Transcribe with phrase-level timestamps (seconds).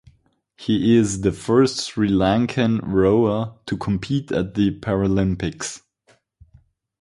[0.57, 5.83] He is the first Sri Lankan rower to compete at the Paralympics.